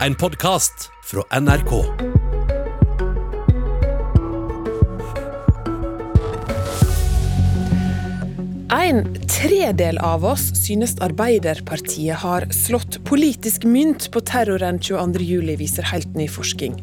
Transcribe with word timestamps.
En 0.00 0.14
podkast 0.14 0.90
fra 1.04 1.40
NRK. 1.40 1.84
En 8.84 9.28
tredel 9.28 9.98
av 9.98 10.24
oss 10.24 10.40
synes 10.66 10.96
Arbeiderpartiet 11.00 12.16
har 12.16 12.46
slått 12.52 12.98
politisk 13.06 13.64
mynt 13.64 14.10
på 14.12 14.20
terroren 14.20 14.80
22.07, 14.82 15.56
viser 15.56 15.86
helt 15.88 16.18
ny 16.18 16.26
forskning. 16.28 16.76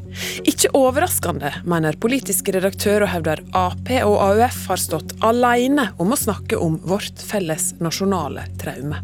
Ikke 0.48 0.72
overraskende, 0.78 1.52
mener 1.68 2.00
politisk 2.02 2.50
redaktør 2.56 3.06
og 3.06 3.12
hevder 3.14 3.44
Ap 3.52 3.92
og 4.02 4.18
AUF 4.32 4.64
har 4.72 4.82
stått 4.88 5.18
alene 5.20 5.92
om 6.00 6.16
å 6.16 6.20
snakke 6.20 6.58
om 6.58 6.80
vårt 6.88 7.20
felles 7.28 7.74
nasjonale 7.84 8.48
traume. 8.64 9.04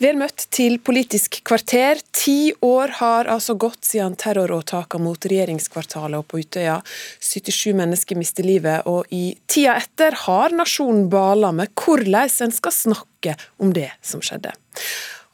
Vel 0.00 0.16
møtt 0.16 0.46
til 0.48 0.78
Politisk 0.80 1.42
kvarter. 1.44 1.98
Ti 2.16 2.54
år 2.64 2.94
har 3.02 3.28
altså 3.28 3.52
gått 3.60 3.84
siden 3.84 4.14
terroråtakene 4.16 5.04
mot 5.04 5.26
regjeringskvartalet 5.28 6.22
og 6.22 6.24
på 6.30 6.40
Utøya. 6.40 6.78
77 7.20 7.74
mennesker 7.76 8.16
mister 8.16 8.48
livet, 8.48 8.88
og 8.88 9.04
i 9.12 9.34
tida 9.44 9.74
etter 9.76 10.16
har 10.22 10.56
nasjonen 10.56 11.10
bala 11.12 11.52
med 11.52 11.74
hvordan 11.76 12.32
en 12.46 12.56
skal 12.56 12.72
snakke 12.72 13.36
om 13.60 13.74
det 13.76 13.90
som 14.00 14.24
skjedde. 14.24 14.54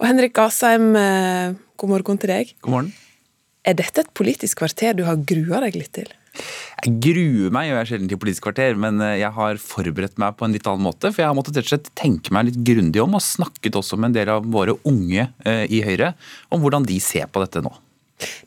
Og 0.03 0.09
Henrik 0.11 0.43
Asheim, 0.43 0.97
eh, 0.99 1.55
god 1.79 1.93
morgen 1.95 2.19
til 2.19 2.35
deg. 2.35 2.51
God 2.67 2.75
morgen. 2.75 2.93
Er 3.63 3.79
dette 3.79 4.03
et 4.03 4.15
Politisk 4.15 4.59
kvarter 4.65 4.99
du 4.99 5.05
har 5.07 5.23
grua 5.23 5.63
deg 5.63 5.79
litt 5.79 5.95
til? 5.95 6.11
Jeg 6.85 6.95
gruer 7.03 7.55
meg, 7.55 7.71
gjør 7.71 7.81
jeg 7.81 7.91
sjelden 7.91 8.11
til 8.11 8.21
Politisk 8.21 8.47
kvarter, 8.47 8.77
men 8.81 9.01
eh, 9.05 9.17
jeg 9.23 9.33
har 9.37 9.61
forberedt 9.63 10.21
meg 10.23 10.37
på 10.37 10.47
en 10.47 10.55
litt 10.57 10.69
annen 10.69 10.87
måte. 10.87 11.11
For 11.11 11.25
jeg 11.25 11.31
har 11.31 11.39
måttet 11.39 11.59
rett 11.59 11.69
og 11.69 11.73
slett 11.75 11.91
tenke 11.99 12.35
meg 12.37 12.51
litt 12.51 12.61
grundig 12.69 13.03
om, 13.03 13.17
og 13.17 13.25
snakket 13.25 13.79
også 13.81 13.99
med 13.99 14.13
en 14.13 14.19
del 14.21 14.33
av 14.37 14.47
våre 14.57 14.77
unge 14.89 15.29
eh, 15.49 15.65
i 15.73 15.83
Høyre 15.87 16.15
om 16.53 16.63
hvordan 16.63 16.87
de 16.89 17.01
ser 17.03 17.31
på 17.33 17.43
dette 17.45 17.65
nå. 17.65 17.73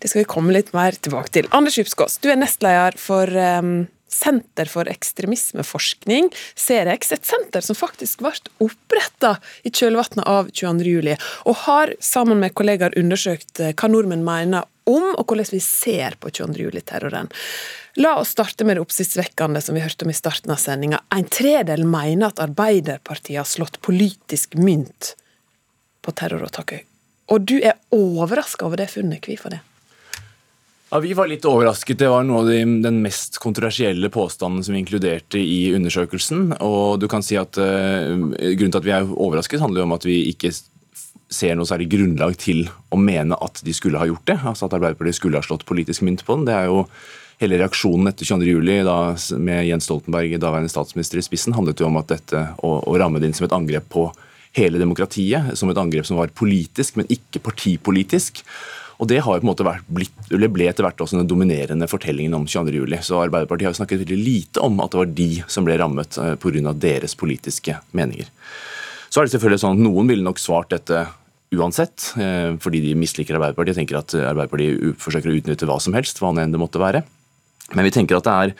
Det 0.02 0.10
skal 0.10 0.24
vi 0.24 0.30
komme 0.30 0.54
litt 0.56 0.72
mer 0.74 0.98
tilbake 0.98 1.34
til. 1.34 1.50
Anders 1.54 1.78
Djupskås, 1.78 2.18
du 2.24 2.30
er 2.32 2.40
nestleder 2.42 2.96
for 2.98 3.30
um, 3.30 3.84
Senter 4.10 4.66
for 4.66 4.90
ekstremismeforskning, 4.90 6.32
Cerex. 6.58 7.12
Et 7.14 7.26
senter 7.30 7.62
som 7.62 7.78
faktisk 7.78 8.24
ble 8.24 8.34
oppretta 8.66 9.36
i 9.62 9.70
kjølvannet 9.70 10.26
av 10.26 10.50
22.07, 10.50 11.14
og 11.46 11.60
har 11.68 11.94
sammen 12.02 12.42
med 12.42 12.56
kollegaer 12.58 12.98
undersøkt 12.98 13.62
eh, 13.62 13.76
hva 13.78 13.92
nordmenn 13.92 14.26
mener 14.26 14.66
om, 14.90 15.12
og 15.14 15.24
hvordan 15.30 15.54
vi 15.54 15.62
ser 15.64 16.18
på 16.20 16.32
22. 16.34 16.58
juli-terroren. 16.66 17.30
La 18.02 18.16
oss 18.20 18.34
starte 18.36 18.66
med 18.68 18.78
det 18.78 18.84
oppsiktsvekkende 18.86 19.62
som 19.64 19.78
vi 19.78 19.84
hørte 19.84 20.06
om 20.06 20.12
i 20.14 20.18
starten 20.18 20.54
av 20.54 20.62
sendinga. 20.62 21.02
En 21.16 21.28
tredel 21.30 21.86
mener 21.90 22.30
at 22.30 22.44
Arbeiderpartiet 22.44 23.42
har 23.42 23.50
slått 23.50 23.82
politisk 23.86 24.56
mynt 24.60 25.16
på 26.06 26.14
terroråtaket. 26.16 26.86
Og 27.30 27.42
du 27.46 27.60
er 27.60 27.78
overraska 27.94 28.66
over 28.66 28.82
det 28.82 28.90
funnet. 28.94 29.26
Hvorfor 29.26 29.54
det? 29.54 29.62
Ja, 30.90 31.00
Vi 31.00 31.14
var 31.14 31.30
litt 31.30 31.46
overrasket. 31.46 32.00
Det 32.02 32.10
var 32.10 32.24
noe 32.26 32.42
av 32.42 32.50
de, 32.50 32.64
den 32.82 33.02
mest 33.04 33.38
kontroversielle 33.42 34.10
påstanden 34.10 34.64
som 34.66 34.74
vi 34.74 34.82
inkluderte 34.82 35.42
i 35.42 35.74
undersøkelsen. 35.78 36.56
Og 36.66 37.00
du 37.02 37.08
kan 37.12 37.26
si 37.26 37.38
at 37.38 37.60
uh, 37.62 38.10
Grunnen 38.10 38.74
til 38.74 38.82
at 38.82 38.88
vi 38.88 38.96
er 38.96 39.12
overrasket, 39.14 39.62
handler 39.62 39.84
jo 39.84 39.90
om 39.90 39.98
at 40.00 40.08
vi 40.10 40.24
ikke 40.32 40.54
ser 41.30 41.56
noe 41.58 41.70
særlig 41.70 41.90
grunnlag 41.94 42.36
til 42.42 42.66
å 42.90 43.00
mene 43.00 43.38
at 43.38 43.62
de 43.66 43.74
skulle 43.76 44.02
ha 44.02 44.08
gjort 44.10 44.26
det. 44.30 44.40
Altså 44.42 44.68
At 44.68 44.76
Arbeiderpartiet 44.78 45.20
skulle 45.20 45.42
ha 45.42 45.46
slått 45.46 45.68
politisk 45.70 46.04
mynt 46.08 46.26
på 46.26 46.40
den. 46.40 46.48
Det 46.50 46.58
er 46.58 46.70
jo 46.72 46.86
Hele 47.40 47.56
reaksjonen 47.56 48.10
etter 48.10 48.28
22.07 48.28 49.38
med 49.40 49.62
Jens 49.64 49.86
Stoltenberg, 49.88 50.34
daværende 50.44 50.72
statsminister, 50.72 51.22
i 51.22 51.24
spissen, 51.24 51.54
handlet 51.56 51.80
jo 51.80 51.88
om 51.88 51.96
at 52.02 52.10
dette 52.12 52.42
å, 52.60 52.74
å 52.84 52.96
ramme 53.00 53.22
det 53.22 53.30
inn 53.30 53.38
som 53.38 53.46
et 53.48 53.56
angrep 53.56 53.86
på 53.94 54.10
hele 54.58 54.82
demokratiet, 54.82 55.54
som 55.56 55.72
et 55.72 55.80
angrep 55.80 56.08
som 56.10 56.20
var 56.20 56.34
politisk, 56.36 56.98
men 57.00 57.08
ikke 57.08 57.40
partipolitisk. 57.46 58.44
Og 59.00 59.08
Det 59.08 59.22
har 59.24 59.38
jo 59.38 59.40
på 59.40 59.48
en 59.48 59.52
måte 59.54 59.76
blitt, 59.88 60.18
ble 60.28 60.68
etter 60.68 60.84
hvert 60.84 61.00
også 61.00 61.22
den 61.22 61.30
dominerende 61.32 61.88
fortellingen 61.88 62.36
om 62.36 62.44
22.07. 62.44 62.98
Så 63.08 63.22
Arbeiderpartiet 63.24 63.70
har 63.70 63.76
jo 63.78 63.80
snakket 63.80 64.04
veldig 64.04 64.20
lite 64.20 64.66
om 64.66 64.82
at 64.84 64.92
det 64.92 65.00
var 65.00 65.14
de 65.22 65.30
som 65.48 65.64
ble 65.64 65.80
rammet 65.80 66.20
eh, 66.20 66.36
pga. 66.36 66.74
deres 66.76 67.16
politiske 67.16 67.78
meninger. 67.96 68.28
Så 69.10 69.20
er 69.20 69.28
det 69.28 69.34
selvfølgelig 69.34 69.64
sånn 69.64 69.80
at 69.80 69.84
Noen 69.84 70.10
ville 70.12 70.26
nok 70.26 70.42
svart 70.42 70.72
dette 70.74 71.06
uansett, 71.56 72.12
eh, 72.22 72.56
fordi 72.62 72.84
de 72.84 72.98
misliker 72.98 73.38
Arbeiderpartiet. 73.38 73.76
Jeg 73.76 73.84
tenker 73.84 74.02
at 74.02 74.14
Arbeiderpartiet 74.14 75.00
forsøker 75.02 75.32
å 75.32 75.40
utnytte 75.40 75.70
hva 75.70 75.80
som 75.82 75.98
helst, 75.98 76.22
hva 76.22 76.34
enn 76.38 76.54
det 76.54 76.62
måtte 76.62 76.82
være. 76.82 77.04
Men 77.76 77.86
vi 77.86 77.94
tenker 77.94 78.18
at 78.18 78.26
det, 78.26 78.34
er, 78.34 78.54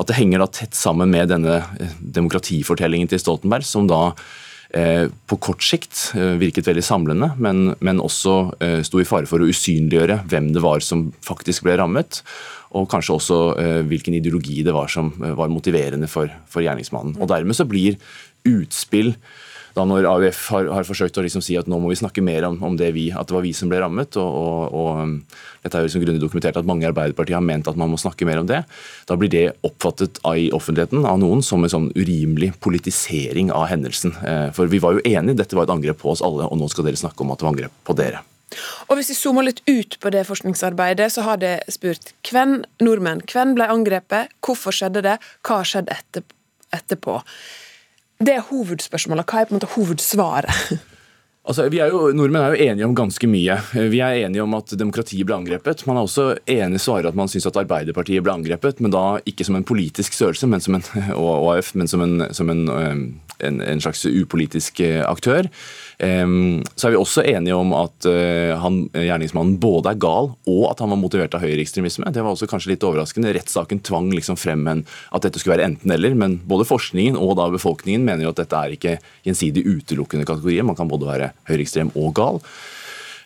at 0.00 0.10
det 0.10 0.18
henger 0.18 0.42
da 0.42 0.50
tett 0.50 0.76
sammen 0.76 1.10
med 1.12 1.30
denne 1.30 1.60
eh, 1.78 1.96
demokratifortellingen 2.18 3.10
til 3.10 3.20
Stoltenberg, 3.22 3.66
som 3.66 3.86
da 3.90 4.00
eh, 4.74 5.06
på 5.30 5.38
kort 5.42 5.62
sikt 5.64 6.08
eh, 6.18 6.34
virket 6.40 6.66
veldig 6.68 6.84
samlende, 6.84 7.32
men, 7.38 7.74
men 7.84 8.02
også 8.02 8.36
eh, 8.64 8.78
sto 8.86 9.02
i 9.02 9.06
fare 9.08 9.30
for 9.30 9.42
å 9.42 9.50
usynliggjøre 9.50 10.22
hvem 10.30 10.52
det 10.56 10.64
var 10.64 10.82
som 10.84 11.08
faktisk 11.24 11.66
ble 11.68 11.78
rammet. 11.80 12.22
Og 12.76 12.88
kanskje 12.90 13.14
også 13.16 13.40
eh, 13.62 13.82
hvilken 13.88 14.18
ideologi 14.18 14.60
det 14.66 14.74
var 14.76 14.90
som 14.92 15.12
eh, 15.22 15.36
var 15.38 15.52
motiverende 15.52 16.10
for, 16.10 16.32
for 16.50 16.64
gjerningsmannen. 16.66 17.16
Og 17.22 17.30
Dermed 17.30 17.56
så 17.56 17.68
blir 17.68 18.00
utspill 18.48 19.14
da 19.78 19.84
når 19.86 20.08
AUF 20.10 20.40
har, 20.54 20.68
har 20.74 20.86
forsøkt 20.86 21.18
å 21.20 21.24
liksom 21.24 21.42
si 21.44 21.56
at 21.58 21.68
nå 21.70 21.78
må 21.80 21.92
vi 21.92 21.98
snakke 22.00 22.22
mer 22.24 22.46
om, 22.48 22.58
om 22.66 22.76
det, 22.78 22.90
vi, 22.96 23.08
at 23.14 23.30
det 23.30 23.36
var 23.36 23.44
vi 23.44 23.54
som 23.56 23.70
ble 23.70 23.80
rammet. 23.82 24.18
og, 24.20 24.28
og, 24.28 24.74
og 24.74 25.02
um, 25.02 25.14
Dette 25.62 25.78
er 25.78 25.84
jo 25.84 25.88
liksom 25.88 26.04
grundig 26.04 26.22
dokumentert 26.22 26.58
at 26.60 26.68
mange 26.68 26.86
i 26.86 26.88
Arbeiderpartiet 26.90 27.36
har 27.36 27.44
ment 27.44 27.68
at 27.70 27.78
man 27.78 27.90
må 27.92 27.98
snakke 28.00 28.26
mer 28.28 28.40
om 28.42 28.48
det. 28.48 28.62
Da 29.08 29.18
blir 29.18 29.30
det 29.32 29.44
oppfattet 29.66 30.20
av, 30.22 30.38
i 30.38 30.48
offentligheten 30.54 31.06
av 31.08 31.20
noen 31.22 31.44
som 31.44 31.64
en 31.64 31.72
sånn 31.72 31.90
urimelig 31.98 32.52
politisering 32.64 33.52
av 33.54 33.68
hendelsen. 33.72 34.14
Eh, 34.22 34.48
for 34.56 34.70
vi 34.70 34.82
var 34.82 34.96
jo 34.96 35.04
enige, 35.04 35.40
dette 35.42 35.58
var 35.58 35.68
et 35.68 35.74
angrep 35.74 36.00
på 36.02 36.12
oss 36.14 36.24
alle, 36.24 36.48
og 36.48 36.58
nå 36.60 36.70
skal 36.72 36.88
dere 36.88 37.00
snakke 37.00 37.24
om 37.24 37.34
at 37.34 37.40
det 37.40 37.48
var 37.48 37.56
angrep 37.56 37.78
på 37.86 37.96
dere. 37.98 38.24
Og 38.88 38.96
Hvis 38.96 39.12
vi 39.12 39.18
zoomer 39.18 39.44
litt 39.44 39.60
ut 39.68 39.98
på 40.00 40.10
det 40.14 40.24
forskningsarbeidet, 40.28 41.10
så 41.12 41.26
har 41.26 41.40
det 41.42 41.58
spurt 41.72 42.14
hvem 42.30 42.62
nordmenn 42.80 43.20
hvem 43.28 43.54
ble 43.58 43.68
angrepet, 43.68 44.32
hvorfor 44.44 44.74
skjedde 44.74 45.04
det, 45.04 45.18
hva 45.44 45.60
har 45.60 45.68
skjedd 45.68 45.92
etterpå. 45.92 47.20
Det 48.18 48.34
er 48.34 48.40
hovedspørsmålet. 48.50 49.26
Hva 49.30 49.40
er 49.40 49.44
på 49.46 49.54
en 49.54 49.60
måte 49.60 49.74
hovedsvaret? 49.76 50.78
Altså, 51.48 51.64
vi 51.72 51.78
er 51.80 51.88
jo, 51.88 52.10
Nordmenn 52.12 52.44
er 52.44 52.52
jo 52.52 52.66
enige 52.68 52.84
om 52.84 52.94
ganske 52.96 53.28
mye. 53.30 53.54
Vi 53.88 54.02
er 54.04 54.18
enige 54.26 54.44
om 54.44 54.52
at 54.58 54.74
demokratiet 54.76 55.24
ble 55.24 55.38
angrepet. 55.38 55.86
Man 55.88 55.96
er 55.96 56.04
også 56.04 56.26
enig 56.44 56.82
svarer 56.84 57.08
at 57.08 57.16
man 57.16 57.30
syns 57.32 57.48
at 57.48 57.56
Arbeiderpartiet 57.56 58.20
ble 58.24 58.34
angrepet, 58.36 58.82
men 58.84 58.92
da 58.92 59.16
ikke 59.24 59.46
som 59.48 59.56
en 59.56 59.64
politisk 59.64 60.12
størrelse 60.12 60.44
men 60.50 60.60
som 60.60 60.76
en, 60.76 60.84
og 61.16 61.48
AF, 61.54 61.72
men 61.72 61.88
som 61.88 62.04
en, 62.04 62.26
som 62.36 62.52
en, 62.52 62.66
en, 63.40 63.80
slags 63.80 64.04
upolitisk 64.04 64.82
eh, 64.84 65.00
aktør. 65.08 65.48
Så 65.98 66.86
er 66.86 66.92
vi 66.92 66.98
også 67.00 67.24
enige 67.26 67.56
om 67.56 67.72
at 67.74 68.06
eh, 68.06 68.52
han, 68.60 68.84
gjerningsmannen 68.92 69.56
både 69.58 69.94
er 69.94 69.98
gal 69.98 70.28
og 70.46 70.62
at 70.68 70.84
han 70.84 70.92
var 70.92 71.00
motivert 71.00 71.34
av 71.34 71.42
høyreekstremisme. 71.42 72.12
Det 72.12 72.22
var 72.22 72.36
også 72.36 72.46
kanskje 72.50 72.74
litt 72.74 72.84
overraskende. 72.86 73.32
Rettssaken 73.34 73.80
tvang 73.88 74.12
liksom 74.12 74.38
frem 74.38 74.68
at 74.68 75.24
dette 75.24 75.40
skulle 75.40 75.56
være 75.56 75.72
enten-eller. 75.72 76.14
Men 76.18 76.38
både 76.46 76.68
forskningen 76.68 77.16
og 77.18 77.38
da 77.40 77.48
befolkningen 77.56 78.04
mener 78.04 78.28
jo 78.28 78.36
at 78.36 78.44
dette 78.44 78.62
er 78.62 78.76
ikke 78.76 78.96
gjensidig 79.26 79.64
utelukkende 79.64 80.28
kategorier. 80.28 80.66
Man 80.68 80.78
kan 80.78 80.92
både 80.92 81.08
være 81.08 81.32
høyreekstrem 81.48 81.94
og 81.94 82.12
gal. 82.18 82.42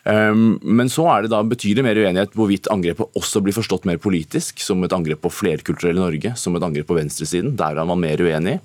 Men 0.03 0.89
så 0.91 1.05
er 1.07 1.23
det 1.23 1.29
da 1.31 1.39
betydelig 1.47 1.85
mer 1.85 1.95
uenighet 1.95 2.33
hvorvidt 2.35 2.67
angrepet 2.73 3.15
også 3.15 3.39
blir 3.39 3.55
forstått 3.55 3.85
mer 3.87 4.01
politisk, 4.03 4.59
som 4.59 4.83
et 4.83 4.91
angrep 4.91 5.21
på 5.23 5.31
flerkulturelle 5.31 6.03
Norge, 6.03 6.33
som 6.35 6.57
et 6.57 6.65
angrep 6.67 6.89
på 6.89 6.97
venstresiden. 6.97 7.53
Der 7.55 7.79
er 7.79 7.87
man 7.87 8.03
mer 8.03 8.19
uenig. 8.19 8.57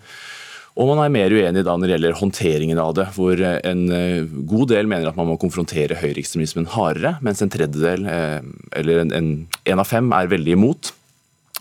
Og 0.78 0.92
man 0.92 1.00
er 1.02 1.10
mer 1.10 1.34
uenig 1.34 1.64
da 1.66 1.74
når 1.74 1.88
det 1.88 1.94
gjelder 1.96 2.18
håndteringen 2.20 2.78
av 2.78 2.92
det, 2.94 3.08
hvor 3.16 3.40
en 3.42 3.80
eh, 3.94 4.28
god 4.50 4.70
del 4.70 4.90
mener 4.90 5.10
at 5.10 5.18
man 5.18 5.26
må 5.26 5.34
konfrontere 5.40 5.98
høyreekstremismen 5.98 6.68
hardere, 6.70 7.16
mens 7.24 7.42
en 7.42 7.50
tredjedel, 7.50 8.06
eh, 8.06 8.38
eller 8.78 9.02
en, 9.02 9.10
en, 9.18 9.32
en 9.66 9.82
av 9.82 9.88
fem, 9.90 10.12
er 10.14 10.30
veldig 10.30 10.54
imot. 10.54 10.92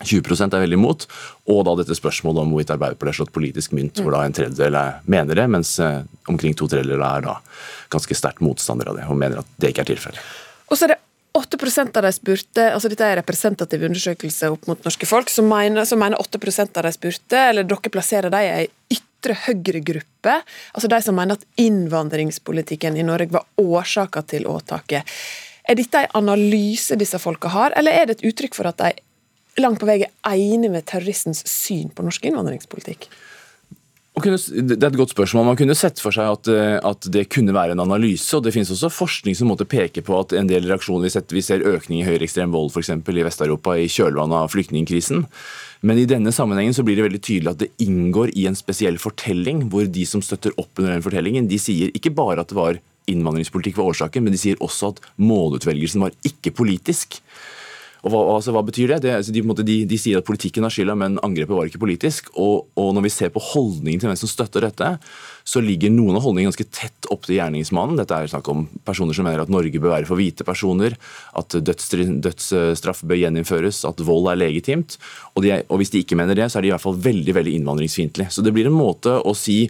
20% 0.04 0.54
er 0.54 0.62
veldig 0.62 0.78
imot, 0.78 1.06
og 1.50 1.64
da 1.66 1.74
dette 1.80 1.96
spørsmålet 1.98 2.44
om 2.44 2.52
hvorvidt 2.52 2.70
Arbeiderpartiet 2.74 3.14
har 3.14 3.18
slått 3.18 3.34
politisk 3.34 3.74
mynt, 3.74 3.98
hvor 3.98 4.14
da 4.14 4.22
en 4.26 4.36
tredjedel 4.36 4.78
mener 5.10 5.40
det, 5.40 5.48
mens 5.50 5.74
eh, 5.82 6.04
omkring 6.30 6.54
to 6.58 6.68
tredjedeler 6.70 7.02
er 7.02 7.26
da 7.26 7.34
ganske 7.90 8.14
sterkt 8.14 8.44
motstandere 8.44 8.92
av 8.92 9.00
det 9.00 9.08
og 9.10 9.18
mener 9.18 9.42
at 9.42 9.58
det 9.58 9.72
ikke 9.72 9.86
er 9.86 9.92
tilfellet. 9.94 10.32
Og 10.68 10.78
så 10.78 10.86
er 10.86 10.94
det 10.94 11.00
8% 11.38 11.98
av 11.98 12.06
de 12.06 12.12
spurte, 12.14 12.64
altså 12.72 12.90
Dette 12.90 13.04
er 13.04 13.16
en 13.16 13.20
representativ 13.20 13.84
undersøkelse 13.88 14.52
opp 14.54 14.70
mot 14.70 14.86
norske 14.86 15.06
folk, 15.06 15.30
som 15.30 15.48
mener, 15.50 15.86
som 15.88 16.00
mener 16.00 16.18
8% 16.18 16.78
av 16.78 16.86
de 16.86 16.94
spurte, 16.94 17.42
eller 17.50 17.66
dere 17.68 17.92
plasserer 17.92 18.32
dem 18.32 18.46
i 18.46 18.54
ei 18.54 18.98
ytre 18.98 19.34
høyre-gruppe, 19.46 20.38
altså 20.74 20.90
de 20.90 21.02
som 21.02 21.16
mener 21.18 21.38
at 21.38 21.46
innvandringspolitikken 21.58 22.96
i 22.96 23.06
Norge 23.06 23.34
var 23.34 23.46
årsaka 23.60 24.22
til 24.30 24.46
åtaket. 24.50 25.18
Er 25.68 25.76
dette 25.76 26.06
en 26.06 26.22
analyse 26.22 26.96
disse 26.96 27.18
folka 27.20 27.50
har, 27.52 27.74
eller 27.76 27.92
er 27.92 28.08
det 28.08 28.18
et 28.18 28.30
uttrykk 28.30 28.56
for 28.56 28.70
at 28.70 28.78
de 28.80 28.94
langt 29.62 29.80
på 29.80 29.88
vei 29.88 30.02
er 30.02 30.34
enig 30.34 30.70
med 30.72 30.86
terroristens 30.88 31.44
syn 31.48 31.90
på 31.94 32.06
norsk 32.06 32.28
innvandringspolitikk? 32.28 33.08
det 34.18 34.82
er 34.82 34.88
et 34.88 34.98
godt 34.98 35.12
spørsmål. 35.12 35.44
Man 35.46 35.58
kunne 35.58 35.76
sett 35.78 36.00
for 36.02 36.14
seg 36.14 36.26
at, 36.26 36.48
eh, 36.50 36.78
at, 36.82 37.06
det 37.06 37.28
kunne 37.30 37.54
være 37.54 37.72
en 37.72 37.80
analyse. 37.84 38.34
og 38.36 38.42
Det 38.42 38.52
finnes 38.52 38.70
også 38.70 38.90
forskning 38.90 39.36
som 39.36 39.48
måtte 39.48 39.68
peke 39.68 40.02
på 40.02 40.18
at 40.18 40.32
en 40.32 40.48
del 40.48 40.66
reaksjoner 40.66 41.04
Vi, 41.04 41.10
setter, 41.10 41.34
vi 41.34 41.42
ser 41.42 41.62
økning 41.62 42.00
i 42.00 42.08
høyreekstrem 42.08 42.50
vold 42.50 42.72
for 42.72 42.80
eksempel, 42.80 43.18
i 43.18 43.22
Vest-Europa 43.22 43.76
i 43.78 43.86
kjølvannet 43.86 44.34
av 44.34 44.50
flyktningkrisen. 44.50 45.26
Men 45.82 45.98
i 45.98 46.08
denne 46.10 46.32
sammenhengen 46.32 46.74
så 46.74 46.82
blir 46.82 46.96
det 46.96 47.06
veldig 47.06 47.22
tydelig 47.22 47.50
at 47.52 47.62
det 47.62 47.70
inngår 47.78 48.32
i 48.34 48.48
en 48.50 48.58
spesiell 48.58 48.98
fortelling, 48.98 49.68
hvor 49.70 49.86
de 49.86 50.06
som 50.06 50.22
støtter 50.22 50.50
opp 50.58 50.74
under 50.78 50.96
den 50.96 51.04
fortellingen, 51.04 51.48
de 51.48 51.58
sier 51.58 51.94
ikke 51.94 52.10
bare 52.10 52.42
at 52.42 52.50
det 52.50 52.58
var 52.58 52.80
innvandringspolitikk 53.08 53.78
var 53.78 53.92
årsaken, 53.92 54.24
men 54.24 54.34
de 54.34 54.40
sier 54.40 54.58
også 54.60 54.92
at 54.92 55.00
målutvelgelsen 55.16 56.02
var 56.02 56.16
ikke 56.26 56.52
politisk. 56.58 57.22
Og 58.06 58.12
hva, 58.12 58.20
altså, 58.36 58.52
hva 58.54 58.62
betyr 58.66 58.92
det? 58.92 59.00
det 59.04 59.14
altså, 59.16 59.34
de, 59.34 59.42
de, 59.66 59.76
de, 59.90 59.98
sier 59.98 60.20
at 60.20 60.26
politikken 60.26 60.64
har 60.66 60.72
skylda, 60.74 60.94
men 60.98 61.18
angrepet 61.26 61.56
var 61.56 61.70
ikke 61.70 61.82
politisk. 61.82 62.30
Og, 62.38 62.68
og, 62.78 62.92
når 62.94 63.06
vi 63.08 63.12
ser 63.12 63.32
på 63.34 63.42
holdningen 63.42 64.02
til 64.02 64.10
hvem 64.10 64.20
som 64.20 64.30
støtter 64.30 64.66
dette, 64.68 64.92
så 65.48 65.62
ligger 65.64 65.92
noen 65.94 66.18
av 66.18 66.24
holdningene 66.26 66.52
ganske 66.52 66.68
tett 66.70 67.10
opp 67.12 67.26
til 67.26 67.38
gjerningsmannen. 67.38 67.98
Dette 67.98 68.14
er 68.16 68.30
snakk 68.30 68.50
om 68.52 68.66
personer 68.86 69.16
som 69.16 69.26
mener 69.26 69.42
at 69.42 69.52
Norge 69.52 69.82
bør 69.82 69.96
være 69.96 70.08
for 70.08 70.20
hvite 70.20 70.46
personer, 70.46 70.94
at 71.38 71.58
dødsstraff 71.58 73.04
bør 73.08 73.22
gjeninnføres, 73.24 73.82
at 73.88 74.02
vold 74.06 74.30
er 74.32 74.42
legitimt. 74.44 74.98
Og, 75.34 75.46
er, 75.48 75.66
og 75.66 75.82
hvis 75.82 75.94
de 75.94 76.04
ikke 76.04 76.18
mener 76.18 76.38
det, 76.38 76.50
så 76.52 76.60
er 76.60 76.66
de 76.66 76.72
i 76.72 76.76
hvert 76.76 76.84
fall 76.84 77.00
veldig 77.08 77.38
veldig 77.40 77.58
innvandringsfiendtlige. 77.58 78.34
Så 78.34 78.46
det 78.46 78.54
blir 78.54 78.70
en 78.70 78.78
måte 78.78 79.18
å 79.18 79.34
si 79.36 79.64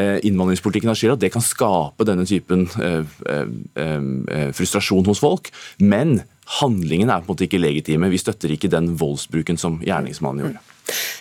innvandringspolitikken 0.00 0.88
av 0.88 0.96
at 1.12 1.20
det 1.20 1.32
kan 1.34 1.44
skape 1.44 2.06
denne 2.08 2.24
typen 2.28 2.64
eh, 2.80 3.02
eh, 3.28 3.48
eh, 3.76 4.48
frustrasjon 4.56 5.04
hos 5.08 5.20
folk. 5.20 5.50
Men 5.78 6.22
handlingene 6.60 7.12
er 7.12 7.24
på 7.24 7.30
en 7.30 7.34
måte 7.34 7.46
ikke 7.46 7.60
legitime. 7.60 8.10
Vi 8.12 8.20
støtter 8.20 8.54
ikke 8.54 8.72
den 8.72 8.94
voldsbruken 9.00 9.60
som 9.60 9.80
gjerningsmannen 9.84 10.46
gjorde. 10.46 10.64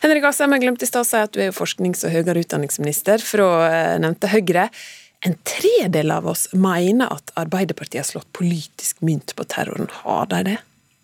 Henrik 0.02 0.26
Asheim, 0.26 0.56
jeg 0.56 0.64
glemte 0.64 0.88
i 0.88 0.90
stad 0.90 1.06
å 1.06 1.10
si 1.10 1.20
at 1.20 1.36
du 1.36 1.44
er 1.44 1.52
jo 1.52 1.60
forsknings- 1.60 2.06
og 2.08 2.16
høyere 2.16 2.42
utdanningsminister 2.46 3.22
fra 3.24 3.52
eh, 3.68 4.00
nevnte 4.02 4.32
Høyre. 4.32 4.70
En 5.22 5.36
tredel 5.46 6.10
av 6.16 6.26
oss 6.32 6.48
mener 6.58 7.12
at 7.14 7.30
Arbeiderpartiet 7.38 8.02
har 8.02 8.10
slått 8.10 8.32
politisk 8.34 9.04
mynt 9.06 9.36
på 9.38 9.46
terroren. 9.46 9.92
Har 10.02 10.32
de 10.32 10.42
det? 10.48 10.58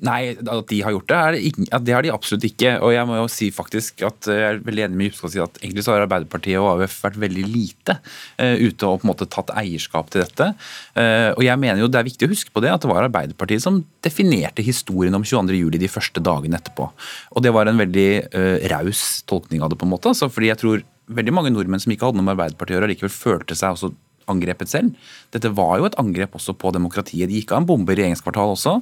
Nei, 0.06 0.36
at 0.38 0.68
de 0.70 0.78
har 0.86 0.94
gjort 0.94 1.10
det, 1.10 1.18
er, 1.18 1.80
det 1.82 1.94
har 1.96 2.06
de 2.06 2.12
absolutt 2.14 2.44
ikke. 2.46 2.76
Og 2.86 2.92
jeg 2.94 3.08
må 3.10 3.16
jo 3.18 3.30
si 3.34 3.48
faktisk 3.54 4.04
at 4.06 4.28
jeg 4.30 4.44
er 4.46 4.60
veldig 4.66 4.84
enig 4.86 5.00
med 5.00 5.10
Jupskog 5.10 5.32
si 5.34 5.42
at 5.42 5.58
egentlig 5.64 5.86
så 5.88 5.96
har 5.96 6.06
Arbeiderpartiet 6.06 6.60
og 6.62 6.84
AUF 6.84 7.00
vært 7.08 7.18
veldig 7.24 7.46
lite 7.50 7.96
uh, 7.98 8.54
ute 8.62 8.86
og 8.86 9.02
på 9.02 9.08
en 9.08 9.12
måte 9.12 9.30
tatt 9.34 9.50
eierskap 9.58 10.12
til 10.14 10.22
dette. 10.22 10.52
Uh, 10.94 11.34
og 11.34 11.42
jeg 11.48 11.62
mener 11.64 11.82
jo 11.82 11.90
det 11.90 12.02
er 12.02 12.10
viktig 12.12 12.30
å 12.30 12.34
huske 12.36 12.54
på 12.54 12.62
det, 12.62 12.76
at 12.76 12.86
det 12.86 12.92
var 12.92 13.08
Arbeiderpartiet 13.08 13.66
som 13.66 13.82
definerte 14.06 14.66
historien 14.66 15.18
om 15.18 15.26
22.07 15.26 15.82
de 15.82 15.90
første 15.90 16.22
dagene 16.22 16.62
etterpå. 16.62 16.92
Og 17.34 17.46
det 17.46 17.56
var 17.58 17.72
en 17.72 17.82
veldig 17.82 18.10
uh, 18.38 18.70
raus 18.76 19.08
tolkning 19.26 19.66
av 19.66 19.74
det, 19.74 19.82
på 19.82 19.90
en 19.90 19.96
måte. 19.96 20.14
Altså, 20.14 20.30
fordi 20.30 20.54
jeg 20.54 20.62
tror 20.62 20.86
veldig 21.18 21.34
mange 21.34 21.56
nordmenn 21.56 21.82
som 21.82 21.94
ikke 21.94 22.12
hadde 22.12 22.22
noe 22.22 22.28
med 22.28 22.38
Arbeiderpartiet 22.38 22.78
å 22.78 22.80
gjøre, 22.82 22.92
likevel 22.94 23.18
følte 23.18 23.58
seg 23.58 23.74
også 23.74 23.96
angrepet 24.32 24.72
selv. 24.72 25.12
Dette 25.36 25.52
var 25.56 25.78
jo 25.80 25.90
et 25.90 26.00
angrep 26.02 26.38
også 26.38 26.56
på 26.60 26.72
demokratiet. 26.76 27.30
Det 27.30 27.42
gikk 27.42 27.54
av 27.54 27.64
en 27.64 27.70
bombe 27.70 27.94
i 27.94 28.00
regjeringskvartalet 28.00 28.58
også. 28.58 28.80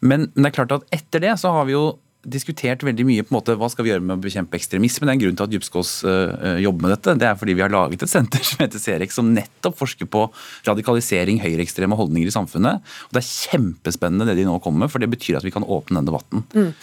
Men, 0.00 0.28
men, 0.34 0.44
det 0.44 0.52
er 0.52 0.60
klart 0.60 0.76
at 0.78 0.86
etter 0.94 1.24
det 1.24 1.34
så 1.42 1.54
har 1.54 1.68
vi 1.68 1.76
jo 1.76 1.88
diskutert 2.28 2.82
veldig 2.84 3.04
mye 3.06 3.24
på 3.24 3.30
en 3.30 3.36
måte, 3.38 3.54
hva 3.56 3.68
skal 3.70 3.86
vi 3.86 3.92
gjøre 3.92 4.02
med 4.04 4.18
å 4.18 4.22
bekjempe 4.24 4.58
ekstremisme. 4.58 5.06
Det 5.06 5.12
er 5.12 5.16
en 5.16 5.20
grunn 5.22 5.36
til 5.38 5.46
at 5.46 5.52
Djupskås 5.54 5.92
uh, 6.04 6.56
jobber 6.60 6.84
med 6.84 6.92
dette. 6.96 7.14
Det 7.20 7.28
er 7.28 7.38
fordi 7.38 7.54
vi 7.56 7.62
har 7.64 7.72
laget 7.72 8.02
et 8.04 8.10
senter 8.10 8.42
som 8.48 8.64
heter 8.64 8.82
Serek, 8.82 9.14
som 9.14 9.30
nettopp 9.34 9.78
forsker 9.78 10.10
på 10.10 10.26
radikalisering, 10.68 11.40
høyreekstreme 11.44 11.96
holdninger 11.98 12.28
i 12.28 12.34
samfunnet. 12.34 12.82
Og 13.08 13.14
Det 13.14 13.22
er 13.22 13.30
kjempespennende 13.52 14.28
det 14.28 14.40
de 14.40 14.48
nå 14.48 14.58
kommer 14.64 14.84
med, 14.84 14.92
for 14.92 15.02
det 15.02 15.10
betyr 15.14 15.38
at 15.38 15.46
vi 15.46 15.54
kan 15.54 15.66
åpne 15.66 16.02
den 16.02 16.10
debatten. 16.10 16.44
Mm. 16.52 16.74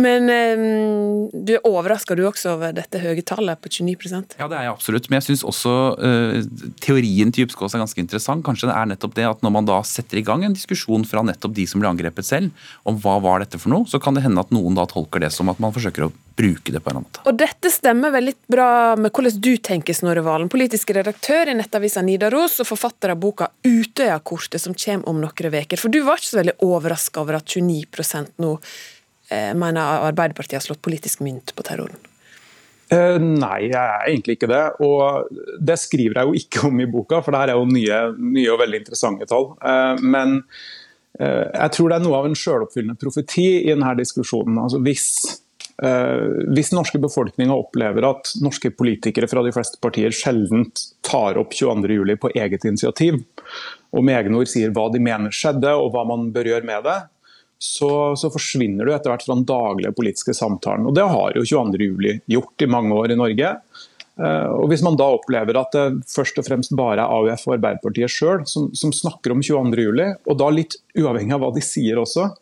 Men 0.00 0.24
um, 0.24 1.26
du 1.32 1.52
er 1.58 1.66
overraska 1.68 2.16
du 2.16 2.22
også 2.24 2.54
over 2.54 2.72
dette 2.72 3.00
høye 3.02 3.20
tallet 3.28 3.60
på 3.60 3.68
29% 3.68 4.38
Ja, 4.40 4.46
det 4.48 4.56
er 4.56 4.66
jeg 4.66 4.72
absolutt. 4.72 5.08
Men 5.10 5.20
jeg 5.20 5.26
syns 5.26 5.44
også 5.44 5.74
uh, 6.00 6.38
teorien 6.80 7.32
til 7.32 7.44
Djupskås 7.44 7.76
er 7.76 7.82
ganske 7.82 8.00
interessant. 8.00 8.44
Kanskje 8.46 8.70
det 8.70 8.76
er 8.78 8.88
nettopp 8.94 9.18
det 9.18 9.28
at 9.28 9.44
når 9.44 9.54
man 9.58 9.68
da 9.68 9.82
setter 9.84 10.22
i 10.22 10.24
gang 10.24 10.46
en 10.46 10.56
diskusjon 10.56 11.04
fra 11.08 11.24
nettopp 11.28 11.52
de 11.58 11.66
som 11.68 11.82
ble 11.82 11.90
angrepet 11.92 12.24
selv, 12.24 12.64
om 12.88 12.96
hva 13.04 13.18
var 13.20 13.44
dette 13.44 13.60
for 13.60 13.74
noe, 13.74 13.88
så 13.88 14.00
kan 14.00 14.16
det 14.16 14.24
hende 14.24 14.40
at 14.40 14.54
noen 14.54 14.78
da 14.78 14.86
tolker 14.88 15.20
det 15.20 15.32
som 15.34 15.52
at 15.52 15.60
man 15.60 15.74
forsøker 15.76 16.08
å 16.08 16.12
bruke 16.36 16.72
det 16.72 16.80
på 16.80 16.88
en 16.88 16.96
annen 16.96 17.10
måte. 17.10 17.24
Og 17.28 17.36
dette 17.36 17.68
stemmer 17.72 18.14
veldig 18.14 18.34
bra 18.50 18.70
med 18.96 19.12
hvordan 19.12 19.36
du 19.44 19.52
tenker, 19.60 19.96
Snorre 19.96 20.24
Valen, 20.24 20.48
politisk 20.52 20.94
redaktør 20.96 21.52
i 21.52 21.58
nettavisa 21.58 22.00
Nidaros 22.04 22.56
og 22.64 22.70
forfatter 22.70 23.12
av 23.12 23.20
boka 23.20 23.50
Utøyakortet, 23.68 24.62
som 24.62 24.72
kommer 24.72 25.12
om 25.12 25.20
noen 25.20 25.60
uker. 25.60 25.76
For 25.76 25.92
du 25.92 26.00
var 26.06 26.20
ikke 26.20 26.32
så 26.32 26.40
veldig 26.40 26.58
overraska 26.64 27.20
over 27.20 27.42
at 27.42 27.52
29 27.60 28.40
nå 28.40 28.56
mener 29.58 30.06
Arbeiderpartiet 30.08 30.60
har 30.60 30.64
slått 30.64 30.82
politisk 30.84 31.22
mynt 31.24 31.54
på 31.56 31.64
terroren? 31.66 31.98
Uh, 32.92 33.16
nei, 33.16 33.70
jeg 33.70 33.80
er 33.80 34.06
egentlig 34.10 34.36
ikke 34.36 34.50
det. 34.50 34.62
Og 34.84 35.32
det 35.64 35.78
skriver 35.80 36.20
jeg 36.20 36.28
jo 36.28 36.40
ikke 36.42 36.64
om 36.68 36.82
i 36.82 36.88
boka, 36.90 37.22
for 37.24 37.32
det 37.32 37.42
her 37.42 37.54
er 37.54 37.60
jo 37.60 37.68
nye, 37.70 38.00
nye 38.36 38.52
og 38.52 38.60
veldig 38.60 38.82
interessante 38.82 39.28
tall. 39.30 39.52
Uh, 39.64 39.96
men 40.02 40.40
jeg 41.22 41.72
tror 41.76 41.90
det 41.90 41.96
er 41.98 42.04
noe 42.06 42.18
av 42.22 42.26
en 42.26 42.34
selvoppfyllende 42.40 42.96
profeti 42.98 43.44
i 43.60 43.68
denne 43.68 43.90
diskusjonen. 43.98 44.56
Altså 44.58 44.78
hvis, 44.82 45.04
hvis 46.56 46.70
norske 46.72 46.96
befolkninger 46.98 47.52
opplever 47.52 48.06
at 48.08 48.30
norske 48.42 48.70
politikere 48.74 49.28
fra 49.30 49.44
de 49.44 49.52
fleste 49.54 49.76
partier 49.84 50.16
sjelden 50.16 50.64
tar 51.04 51.36
opp 51.38 51.52
22.07 51.52 52.16
på 52.24 52.32
eget 52.32 52.64
initiativ, 52.64 53.20
og 53.92 54.08
med 54.08 54.22
egne 54.22 54.40
ord 54.40 54.50
sier 54.50 54.72
hva 54.72 54.88
de 54.90 55.04
mener 55.04 55.36
skjedde 55.36 55.76
og 55.76 55.92
hva 55.92 56.06
man 56.08 56.30
bør 56.32 56.48
gjøre 56.54 56.70
med 56.72 56.88
det, 56.88 56.96
så, 57.62 58.16
så, 58.18 58.26
forsvinner 58.34 58.88
du 58.88 58.90
etter 58.90 59.12
hvert 59.12 59.22
fra 59.22 59.36
den 59.36 59.46
daglige 59.46 59.92
politiske 59.94 60.34
samtalen. 60.34 60.88
Og 60.90 60.96
Det 60.98 61.04
har 61.06 61.36
jo 61.38 61.44
22.07 61.46 62.24
gjort 62.34 62.64
i 62.64 62.70
mange 62.74 62.96
år 62.98 63.14
i 63.14 63.18
Norge. 63.20 63.50
Eh, 64.18 64.48
og 64.50 64.66
Hvis 64.72 64.82
man 64.82 64.98
da 64.98 65.06
opplever 65.14 65.60
at 65.60 65.76
det 65.76 65.84
først 66.10 66.40
og 66.42 66.48
fremst 66.48 66.74
bare 66.74 67.04
er 67.04 67.06
AUF 67.06 67.46
og 67.46 67.54
Arbeiderpartiet 67.60 68.10
sjøl 68.10 68.42
som, 68.50 68.72
som, 68.74 68.90
snakker 68.90 69.36
om 69.36 69.44
22.07, 69.46 70.02
og 70.26 70.40
da 70.40 70.48
litt 70.50 70.74
uavhengig 70.98 71.36
av 71.36 71.44
hva 71.44 71.52
de 71.54 71.62
sier 71.62 72.00
også, 72.02 72.32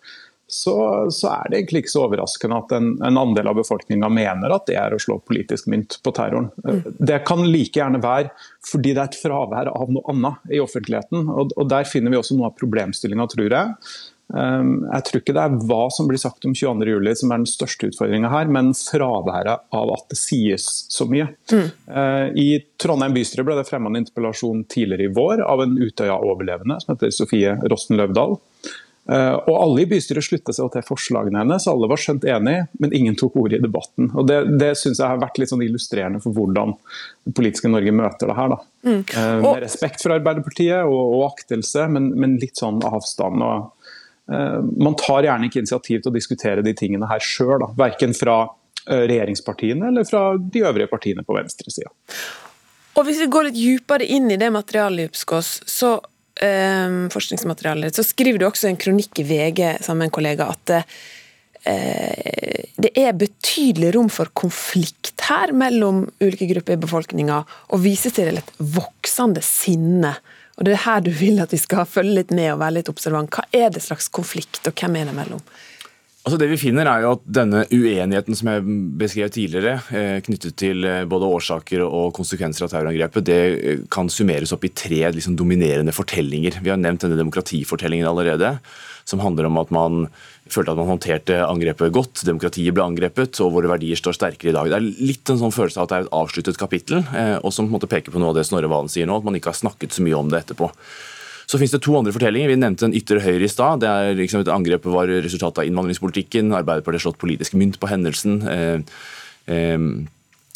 så, 0.50 0.74
så 1.12 1.28
er 1.34 1.50
det 1.50 1.58
egentlig 1.58 1.82
ikke 1.84 1.92
så 1.92 2.06
overraskende 2.08 2.56
at 2.64 2.72
en, 2.74 2.88
en 3.06 3.20
andel 3.20 3.52
av 3.52 3.60
befolkninga 3.60 4.08
mener 4.10 4.54
at 4.56 4.64
det 4.66 4.78
er 4.80 4.96
å 4.96 5.02
slå 5.04 5.18
politisk 5.20 5.68
mynt 5.70 5.98
på 6.00 6.14
terroren. 6.16 6.48
Mm. 6.64 6.96
Det 6.96 7.20
kan 7.28 7.44
like 7.44 7.76
gjerne 7.76 8.00
være 8.02 8.32
fordi 8.66 8.96
det 8.96 9.04
er 9.04 9.12
et 9.12 9.20
fravær 9.20 9.70
av 9.70 9.92
noe 9.92 10.08
annet 10.10 10.56
i 10.56 10.64
offentligheten. 10.64 11.28
og, 11.28 11.52
og 11.60 11.68
Der 11.70 11.86
finner 11.86 12.10
vi 12.10 12.18
også 12.18 12.40
noe 12.40 12.48
av 12.48 12.56
problemstillinga, 12.58 13.28
tror 13.30 13.58
jeg. 13.60 13.76
Ehm, 14.36 14.74
jeg 14.86 15.06
tror 15.06 15.22
ikke 15.22 15.34
det 15.34 15.44
er 15.44 15.56
hva 15.66 15.80
som 15.94 16.10
blir 16.10 16.20
sagt 16.22 16.46
om 16.46 16.54
22.07 16.54 17.22
som 17.22 17.32
er 17.32 17.42
den 17.42 17.50
største 17.50 17.90
utfordringa 17.90 18.30
her, 18.32 18.50
men 18.52 18.72
fraværet 18.76 19.64
av 19.74 19.94
at 19.96 20.06
det 20.12 20.20
sies 20.20 20.68
så 20.92 21.06
mye. 21.10 21.30
Mm. 21.52 21.66
Eh, 21.66 22.26
I 22.38 22.48
Trondheim 22.80 23.16
bystyre 23.16 23.46
ble 23.46 23.58
det 23.58 23.66
fremma 23.68 23.90
en 23.90 24.02
interpellasjon 24.02 24.66
tidligere 24.70 25.08
i 25.08 25.16
vår 25.16 25.42
av 25.46 25.64
en 25.64 25.74
Utøya-overlevende 25.80 26.78
som 26.82 26.94
heter 26.94 27.14
Sofie 27.14 27.56
Rosten 27.70 27.98
Løvdahl. 28.00 28.38
Eh, 29.10 29.34
og 29.34 29.54
Alle 29.56 29.82
i 29.82 29.88
bystyret 29.90 30.22
sluttet 30.22 30.54
seg 30.54 30.68
til 30.70 30.84
forslagene 30.86 31.40
hennes, 31.42 31.66
alle 31.70 31.88
var 31.90 31.98
skjønt 31.98 32.26
enige, 32.30 32.68
men 32.78 32.94
ingen 32.94 33.16
tok 33.18 33.38
ordet 33.40 33.58
i 33.58 33.64
debatten. 33.64 34.12
Og 34.14 34.28
Det, 34.28 34.38
det 34.60 34.74
synes 34.78 35.00
jeg 35.00 35.08
har 35.08 35.22
vært 35.22 35.40
litt 35.40 35.50
sånn 35.50 35.64
illustrerende 35.66 36.22
for 36.22 36.36
hvordan 36.36 36.76
det 37.26 37.34
politiske 37.34 37.72
Norge 37.72 37.94
møter 37.96 38.30
det 38.30 38.38
her. 38.38 38.54
Mm. 38.86 39.02
Med 39.42 39.64
respekt 39.64 40.04
for 40.04 40.14
Arbeiderpartiet 40.14 40.86
og, 40.86 41.16
og 41.16 41.26
aktelse, 41.32 41.88
men, 41.90 42.12
men, 42.14 42.38
litt 42.40 42.60
sånn 42.60 42.78
avstand. 42.86 43.42
og 43.42 43.79
man 44.30 44.96
tar 44.98 45.26
gjerne 45.26 45.48
ikke 45.48 45.62
initiativ 45.64 46.02
til 46.02 46.12
å 46.12 46.14
diskutere 46.14 46.64
de 46.66 46.74
tingene 46.76 47.08
her 47.10 47.22
sjøl, 47.24 47.64
verken 47.78 48.14
fra 48.16 48.44
eh, 48.86 49.06
regjeringspartiene 49.10 49.90
eller 49.90 50.06
fra 50.08 50.22
de 50.38 50.64
øvrige 50.66 50.90
partiene 50.92 51.26
på 51.26 51.36
venstresida. 51.36 51.90
Og 52.98 53.06
Hvis 53.06 53.20
vi 53.22 53.30
går 53.30 53.48
litt 53.48 53.58
dypere 53.58 54.06
inn 54.06 54.30
i 54.30 54.38
det 54.40 54.50
materialet, 54.54 55.16
så 55.16 55.92
eh, 56.42 56.98
forskningsmaterialet, 57.14 57.96
så 57.96 58.04
skriver 58.06 58.40
du 58.40 58.46
også 58.48 58.70
en 58.70 58.80
kronikk 58.80 59.22
i 59.22 59.26
VG 59.26 59.64
sammen 59.80 60.04
med 60.04 60.10
en 60.10 60.16
kollega 60.18 60.50
at 60.52 60.74
eh, 60.76 61.00
det 61.64 62.90
er 62.96 63.12
betydelig 63.20 63.90
rom 63.94 64.08
for 64.12 64.30
konflikt 64.32 65.12
her 65.30 65.52
mellom 65.54 66.06
ulike 66.22 66.48
grupper 66.50 66.74
i 66.74 66.80
befolkninga, 66.80 67.42
og 67.70 67.82
viser 67.84 68.14
til 68.16 68.40
et 68.40 68.52
voksende 68.58 69.42
sinne 69.44 70.16
og 70.60 70.66
Det 70.68 70.74
er 70.74 70.82
her 70.84 71.00
du 71.00 71.08
vil 71.16 71.40
at 71.40 71.54
vi 71.54 71.58
skal 71.60 71.86
følge 71.88 72.18
litt 72.18 72.32
med 72.36 72.50
og 72.52 72.58
være 72.60 72.76
litt 72.76 72.90
observant. 72.92 73.32
Hva 73.32 73.46
er 73.56 73.70
det 73.72 73.80
slags 73.80 74.10
konflikt, 74.12 74.60
og 74.68 74.76
hvem 74.76 74.98
er 75.00 75.08
det 75.08 75.14
mellom? 75.16 75.40
Altså 76.30 76.44
det 76.44 76.52
vi 76.52 76.60
finner 76.62 76.86
er 76.86 77.02
jo 77.02 77.14
at 77.16 77.22
Denne 77.40 77.64
uenigheten 77.74 78.36
som 78.38 78.52
jeg 78.52 78.74
beskrev 79.00 79.32
tidligere, 79.34 79.80
eh, 79.90 80.20
knyttet 80.22 80.54
til 80.62 80.86
eh, 80.86 81.02
både 81.10 81.26
årsaker 81.26 81.82
og 81.82 82.12
konsekvenser 82.14 82.68
av 82.68 82.70
terrorangrepet, 82.70 83.26
det 83.26 83.38
eh, 83.58 83.82
kan 83.90 84.06
summeres 84.06 84.54
opp 84.54 84.62
i 84.62 84.70
tre 84.70 85.00
liksom, 85.16 85.34
dominerende 85.34 85.90
fortellinger. 85.90 86.60
Vi 86.62 86.70
har 86.70 86.78
nevnt 86.78 87.02
denne 87.02 87.18
demokratifortellingen 87.18 88.06
allerede, 88.06 88.52
som 89.02 89.24
handler 89.24 89.50
om 89.50 89.58
at 89.58 89.74
man 89.74 90.06
følte 90.46 90.70
at 90.70 90.78
man 90.78 90.92
håndterte 90.92 91.42
angrepet 91.48 91.98
godt, 91.98 92.22
demokratiet 92.28 92.78
ble 92.78 92.86
angrepet, 92.86 93.42
og 93.42 93.56
våre 93.58 93.74
verdier 93.74 93.98
står 93.98 94.20
sterkere 94.20 94.54
i 94.54 94.58
dag. 94.60 94.70
Det 94.70 94.78
er 94.78 95.06
litt 95.10 95.34
en 95.34 95.42
sånn 95.42 95.54
følelse 95.56 95.82
av 95.82 95.88
at 95.88 95.90
det 95.90 95.98
er 95.98 96.06
et 96.06 96.18
avsluttet 96.22 96.62
kapittel, 96.62 97.02
og 97.42 97.50
som 97.50 97.66
på 97.66 97.72
en 97.72 97.78
måte 97.80 97.90
peker 97.90 98.14
på 98.14 98.22
noe 98.22 98.30
av 98.30 98.38
det 98.38 98.46
Snorre 98.46 98.70
Valen 98.70 98.90
sier 98.90 99.10
nå, 99.10 99.18
at 99.18 99.26
man 99.26 99.38
ikke 99.38 99.50
har 99.50 99.64
snakket 99.64 99.98
så 99.98 100.06
mye 100.06 100.18
om 100.18 100.30
det 100.30 100.44
etterpå. 100.44 100.70
Så 101.50 101.58
finnes 101.58 101.72
det 101.74 101.82
to 101.82 101.96
andre 101.98 102.14
fortellinger. 102.14 102.52
Vi 102.52 102.60
nevnte 102.60 102.86
en 102.86 102.94
ytre 102.94 103.18
høyre 103.24 103.42
i 103.42 103.50
stad. 103.50 103.82
Det 103.82 103.90
er 103.90 104.14
liksom 104.18 104.44
et 104.44 104.52
Angrepet 104.54 104.92
var 104.94 105.10
resultatet 105.10 105.64
av 105.64 105.66
innvandringspolitikken. 105.66 106.54
Arbeiderpartiet 106.54 107.00
har 107.00 107.06
slått 107.08 107.22
politisk 107.22 107.56
mynt 107.58 107.80
på 107.82 107.90
hendelsen. 107.90 108.36
Eh, 108.46 109.00
eh, 109.50 109.88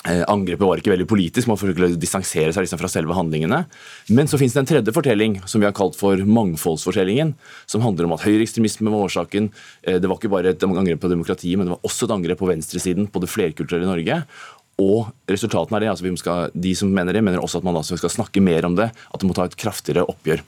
Eh, 0.05 0.21
angrepet 0.29 0.61
var 0.69 0.77
ikke 0.77 0.93
veldig 0.93 1.07
politisk, 1.09 1.49
man 1.49 1.57
forsøkte 1.57 1.87
å 1.87 1.97
distansere 1.97 2.53
seg 2.53 2.67
liksom 2.67 2.81
fra 2.81 2.91
selve 2.93 3.15
handlingene. 3.17 3.63
Men 4.13 4.29
så 4.29 4.37
finnes 4.37 4.53
det 4.53 4.61
en 4.61 4.69
tredje 4.69 4.93
fortelling, 4.93 5.39
som 5.49 5.63
vi 5.63 5.69
har 5.69 5.73
kalt 5.77 5.97
for 5.97 6.21
mangfoldsfortellingen. 6.29 7.33
Som 7.65 7.81
handler 7.81 8.05
om 8.05 8.13
at 8.13 8.27
høyreekstremisme 8.27 8.93
var 8.93 9.07
årsaken. 9.07 9.49
Eh, 9.83 9.97
det 9.97 10.11
var 10.11 10.21
ikke 10.21 10.33
bare 10.35 10.53
et 10.53 10.67
angrep 10.67 11.01
på 11.01 11.09
demokratiet, 11.09 11.57
men 11.57 11.71
det 11.71 11.77
var 11.79 11.89
også 11.89 12.05
et 12.05 12.17
angrep 12.19 12.43
på 12.43 12.51
venstresiden, 12.53 13.09
på 13.09 13.23
det 13.25 13.33
flerkulturelle 13.33 13.89
Norge. 13.89 14.27
Og 14.83 15.13
resultatene 15.31 15.79
er 15.79 15.85
det, 15.85 15.93
altså 15.93 16.07
vi 16.07 16.15
skal, 16.19 16.51
De 16.51 16.73
som 16.75 16.91
mener 16.91 17.15
det, 17.15 17.23
mener 17.23 17.43
også 17.43 17.61
at 17.61 17.67
man 17.67 17.77
altså 17.79 17.99
skal 18.01 18.11
snakke 18.11 18.43
mer 18.43 18.67
om 18.67 18.75
det. 18.79 18.91
At 18.91 19.23
det 19.23 19.29
må 19.29 19.37
ta 19.37 19.47
et 19.47 19.59
kraftigere 19.61 20.07
oppgjør. 20.11 20.43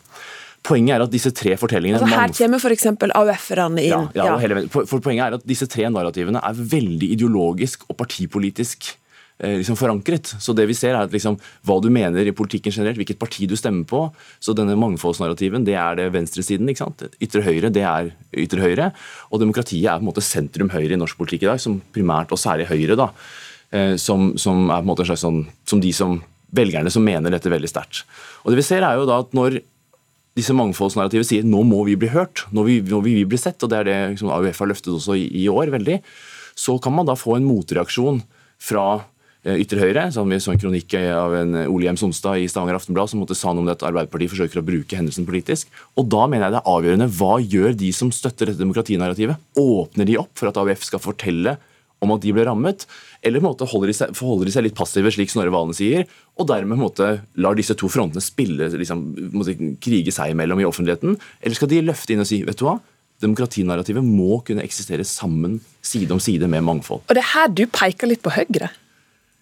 Poenget 0.66 0.97
er 0.97 1.04
at 1.04 1.14
disse 1.14 1.30
tre 1.37 1.54
fortellingene 1.61 2.00
Altså 2.00 2.11
her 2.11 2.33
kommer 2.35 2.62
f.eks. 2.62 2.87
AUF-erne 3.14 3.83
inn. 3.85 3.92
Ja, 4.16 4.28
ja, 4.35 4.37
ja. 4.42 4.62
for, 4.73 4.99
Poenget 4.99 5.28
er 5.28 5.38
at 5.38 5.47
disse 5.47 5.68
tre 5.71 5.87
narrativene 5.92 6.42
er 6.42 6.62
veldig 6.75 7.11
ideologisk 7.14 7.85
og 7.87 7.99
partipolitisk 8.00 8.88
eh, 9.38 9.61
liksom 9.61 9.78
forankret. 9.78 10.33
Så 10.42 10.56
det 10.59 10.66
vi 10.66 10.75
ser 10.75 10.97
er 10.97 11.04
at 11.04 11.14
liksom, 11.14 11.38
Hva 11.66 11.78
du 11.83 11.87
mener 11.95 12.26
i 12.26 12.35
politikken 12.35 12.75
generelt, 12.75 12.99
hvilket 12.99 13.21
parti 13.23 13.47
du 13.47 13.54
stemmer 13.59 13.87
på. 13.87 14.02
så 14.42 14.56
Denne 14.59 14.75
mangfoldsnarrativen 14.80 15.66
det 15.68 15.78
er 15.78 16.00
det 16.00 16.11
venstresiden. 16.16 16.66
ikke 16.73 16.83
sant? 16.83 17.06
Ytre 17.23 17.47
høyre 17.47 17.71
det 17.71 17.87
er 17.87 18.11
ytre 18.35 18.66
høyre. 18.66 18.90
Og 19.30 19.45
demokratiet 19.45 19.87
er 19.87 20.00
på 20.00 20.06
en 20.06 20.11
måte 20.11 20.25
sentrum 20.25 20.75
høyre 20.75 20.99
i 20.99 21.00
norsk 21.00 21.21
politikk 21.21 21.47
i 21.47 21.52
dag, 21.52 21.62
som 21.62 21.78
primært 21.95 22.35
og 22.35 22.42
særlig 22.42 22.66
Høyre. 22.73 22.99
da, 22.99 23.12
som, 23.99 24.28
som 24.38 24.68
er 24.70 24.78
på 24.78 24.85
en 24.85 24.88
måte 24.88 25.02
en 25.02 25.08
slags 25.08 25.25
sånn, 25.26 25.40
som 25.66 25.80
de 25.82 25.90
som 25.92 26.20
velgerne 26.56 26.92
som 26.92 27.04
mener 27.04 27.35
dette 27.35 27.50
veldig 27.50 27.70
sterkt. 27.70 28.04
Og 28.44 28.52
det 28.52 28.61
vi 28.61 28.66
ser 28.66 28.87
er 28.87 29.00
jo 29.00 29.08
da 29.08 29.20
at 29.25 29.35
når 29.37 29.58
disse 30.37 30.54
mangfoldsnarrativet 30.56 31.28
sier 31.28 31.49
nå 31.49 31.62
må 31.64 31.82
vi 31.88 31.96
bli 31.99 32.12
hørt, 32.12 32.44
nå 32.54 32.66
vil, 32.66 32.85
nå 32.90 33.00
vi 33.04 33.18
bli 33.28 33.40
sett, 33.40 33.62
og 33.64 33.73
det 33.73 33.80
er 33.80 33.88
det 33.88 33.99
liksom, 34.14 34.32
AUF 34.32 34.62
har 34.62 34.73
løftet 34.73 34.92
også 34.92 35.16
i, 35.16 35.26
i, 35.44 35.46
år 35.49 35.73
veldig, 35.73 36.00
så 36.56 36.76
kan 36.82 36.94
man 36.96 37.08
da 37.08 37.16
få 37.16 37.38
en 37.38 37.46
motreaksjon 37.49 38.20
fra 38.62 38.85
eh, 39.44 39.56
ytre 39.62 39.80
høyre. 39.80 40.06
Sånn 40.12 40.28
vi 40.32 40.40
så 40.40 40.52
en 40.52 40.61
kronikk 40.61 40.96
av 41.00 41.37
en 41.40 41.56
Ole 41.64 41.88
Hjem 41.88 42.00
Sonstad 42.00 42.40
i 42.40 42.49
Stavanger 42.52 42.78
Aftenblad 42.78 43.12
som 43.12 43.20
måtte 43.25 43.37
sa 43.37 43.52
noe 43.52 43.64
om 43.64 43.70
det 43.70 43.78
at 43.78 43.87
Arbeiderpartiet 43.88 44.35
forsøker 44.35 44.61
å 44.61 44.66
bruke 44.66 45.00
hendelsen 45.00 45.28
politisk. 45.28 45.73
Og 45.96 46.08
Da 46.12 46.25
mener 46.28 46.46
jeg 46.46 46.56
det 46.56 46.62
er 46.62 46.75
avgjørende. 46.75 47.11
Hva 47.16 47.32
gjør 47.40 47.76
de 47.85 47.90
som 47.96 48.12
støtter 48.12 48.52
dette 48.52 48.61
demokratinarrativet? 48.61 49.40
Åpner 49.61 50.08
de 50.08 50.20
opp 50.20 50.32
for 50.37 50.52
at 50.52 50.61
AUF 50.61 50.85
skal 50.88 51.04
fortelle 51.04 51.56
om 52.05 52.12
at 52.12 52.25
de 52.25 52.33
ble 52.37 52.45
rammet, 52.47 52.85
eller 53.25 53.45
måte 53.45 53.67
holder 53.69 53.91
de 53.91 53.97
seg, 53.97 54.12
forholder 54.17 54.49
de 54.49 54.55
seg 54.55 54.67
litt 54.67 54.76
passive, 54.76 55.12
slik 55.15 55.33
Snorre 55.33 55.53
Valen 55.55 55.76
sier, 55.76 56.05
og 56.37 56.49
dermed 56.50 56.81
måte 56.81 57.09
lar 57.41 57.57
disse 57.57 57.76
to 57.79 57.88
frontene 57.93 58.25
spille, 58.25 58.69
liksom, 58.76 59.07
krige 59.83 60.15
seg 60.15 60.35
imellom 60.35 60.61
i 60.61 60.69
offentligheten? 60.69 61.17
Eller 61.41 61.59
skal 61.59 61.73
de 61.73 61.85
løfte 61.87 62.15
inn 62.15 62.25
og 62.25 62.29
si 62.29 62.43
vet 62.47 62.61
du 62.61 62.67
hva, 62.69 62.79
demokratinarrativet 63.25 64.05
må 64.05 64.43
kunne 64.45 64.65
eksistere 64.67 65.07
sammen, 65.09 65.61
side 65.81 66.12
om 66.12 66.21
side 66.21 66.49
med 66.53 66.67
mangfold? 66.67 67.07
Og 67.07 67.17
det 67.17 67.25
er 67.25 67.33
her 67.33 67.55
du 67.55 67.65
peker 67.71 68.12
litt 68.12 68.25
på 68.25 68.35
Høyre? 68.37 68.69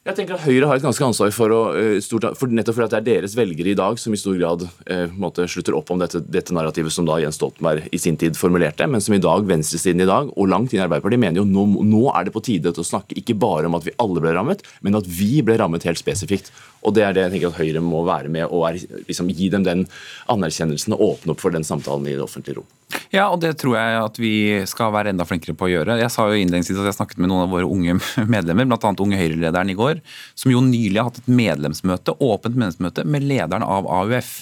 Jeg 0.04 0.18
tenker 0.18 0.36
at 0.36 0.44
Høyre 0.44 0.66
har 0.68 0.76
et 0.76 0.84
ganske 0.84 1.06
ansvar 1.06 1.30
for 1.32 1.52
å, 1.54 1.58
stort, 2.04 2.26
for 2.36 2.52
nettopp 2.52 2.76
fordi 2.76 2.90
det 2.92 2.98
er 2.98 3.06
deres 3.06 3.34
velgere 3.38 3.70
i 3.72 3.76
dag 3.78 3.96
som 3.96 4.12
i 4.12 4.18
stor 4.20 4.34
grad 4.36 4.66
eh, 4.92 5.06
måte, 5.16 5.46
slutter 5.48 5.72
opp 5.78 5.88
om 5.94 6.02
dette, 6.02 6.20
dette, 6.28 6.52
narrativet 6.52 6.92
som 6.92 7.06
da 7.08 7.16
Jens 7.22 7.38
Stoltenberg 7.40 7.86
i 7.88 8.00
sin 8.02 8.18
tid 8.20 8.36
formulerte, 8.36 8.84
men 8.84 9.00
som 9.00 9.16
i 9.16 9.22
dag 9.24 9.48
venstresiden 9.48 10.04
i 10.04 10.08
dag 10.10 10.28
og 10.28 10.50
langt 10.52 10.74
inn 10.74 10.82
i 10.82 10.84
Arbeiderpartiet 10.84 11.22
mener 11.22 11.40
jo 11.40 11.46
nå, 11.48 11.64
nå 11.88 12.02
er 12.12 12.28
det 12.28 12.34
på 12.36 12.44
tide 12.44 12.74
til 12.76 12.84
å 12.84 12.90
snakke 12.90 13.16
ikke 13.16 13.38
bare 13.40 13.70
om 13.70 13.78
at 13.80 13.88
vi 13.88 13.96
alle 14.04 14.20
ble 14.20 14.36
rammet, 14.36 14.60
men 14.84 15.00
at 15.00 15.08
vi 15.08 15.38
ble 15.40 15.56
rammet 15.62 15.88
helt 15.88 16.02
spesifikt. 16.02 16.52
Og 16.84 16.94
Det 16.94 17.04
er 17.04 17.16
det 17.16 17.26
jeg 17.26 17.34
tenker 17.34 17.52
at 17.52 17.60
Høyre 17.60 17.82
må 17.84 18.04
være 18.06 18.30
med 18.32 18.48
og 18.50 18.68
er, 18.68 18.80
liksom, 19.08 19.30
gi 19.32 19.50
dem 19.52 19.64
den 19.66 19.86
anerkjennelsen 20.32 20.96
og 20.96 21.04
åpne 21.08 21.34
opp 21.34 21.44
for 21.44 21.54
den 21.54 21.64
samtalen 21.66 22.06
i 22.08 22.16
det 22.16 22.24
offentlige 22.24 22.60
rom. 22.60 22.70
Ja, 23.14 23.28
og 23.32 23.40
det 23.42 23.54
tror 23.58 23.76
jeg 23.78 23.98
at 23.98 24.18
vi 24.20 24.34
skal 24.70 24.92
være 24.94 25.12
enda 25.14 25.26
flinkere 25.26 25.56
på 25.58 25.66
å 25.66 25.70
gjøre. 25.72 25.98
Jeg 26.00 26.12
sa 26.12 26.26
jo 26.28 26.38
innledningsvis 26.38 26.78
at 26.82 26.90
jeg 26.90 26.98
snakket 26.98 27.22
med 27.22 27.30
noen 27.30 27.46
av 27.46 27.54
våre 27.54 27.68
unge 27.68 27.96
medlemmer, 28.34 28.68
bl.a. 28.68 28.92
Unge 29.04 29.20
Høyre-lederen 29.20 29.72
i 29.72 29.78
går, 29.78 30.02
som 30.38 30.52
jo 30.52 30.62
nylig 30.64 31.00
har 31.00 31.08
hatt 31.08 31.22
et 31.22 31.32
medlemsmøte, 31.40 32.16
åpent 32.22 32.58
medlemsmøte 32.58 33.06
med 33.08 33.26
lederen 33.26 33.66
av 33.66 33.88
AUF. 34.00 34.34